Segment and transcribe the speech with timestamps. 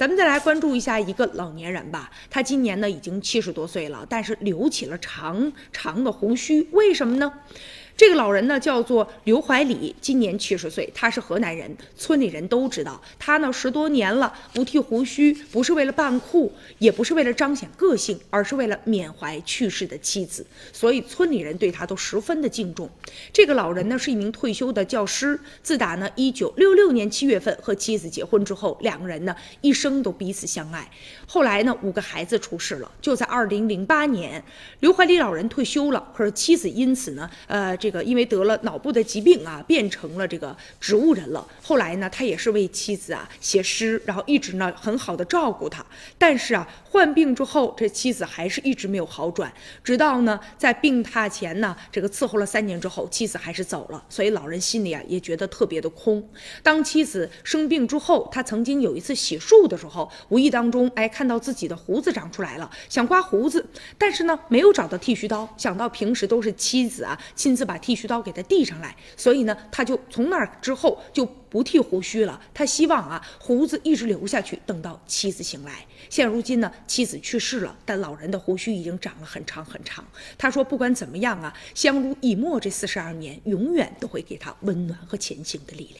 [0.00, 7.30] 咱们再来关注一下一个老年人吧，他今年呢已经七十多岁了，但是留起了长长的胡须，为什么呢？
[8.00, 22.88] 这个老人呢叫做刘怀礼，今年七十岁，他是河南人，村里人都知道他呢十多年了不剃胡须，不是为了扮酷，也不是为了彰显个性，而是为了缅怀去世的妻子，所以村里人对他都十分的敬重。
[23.34, 30.90] 这个老人呢是一名退休的教师，自打呢一九六六年七月份和妻子结婚之后，两个人呢一生都彼此相爱。
[31.26, 34.42] 后来呢五个孩子出世了，就在二零零八年，
[34.78, 37.89] 刘怀礼老人退休了，可是妻子因此呢呃这。
[37.90, 41.44] 这个因为得了脑部的疾病啊，变成了这个植物人了。
[41.60, 45.84] 后来呢，他也是为妻子啊写诗，然后一直呢很好的照顾她。
[46.16, 49.52] 但是啊，患病之后，这妻子还是一直没有好转。
[49.82, 54.00] 直到呢在病榻前呢，这个伺候了三年之后，妻子还是走了。
[54.08, 56.24] 所以老人心里啊也觉得特别的空。
[56.62, 63.66] 当妻子生病之后，他曾经有一次洗漱的时候，无意当中哎看到自己的胡子长出来了，想刮胡子，
[63.98, 65.48] 但是呢没有找到剃须刀。
[65.56, 72.40] 想到平时都是妻子啊亲自把剃须刀给他递上来，所以呢，他就从那儿之后就不剃胡须了。
[72.54, 75.84] 他希望啊，胡子一直留下去，等到妻子醒来。
[76.08, 80.04] 现如今呢，妻子去世了，但老人的胡须已经长了很长很长。
[80.38, 85.98] 他说，不管怎么样啊，相濡以沫这四十二年，永远都会给他温暖和前行的力量。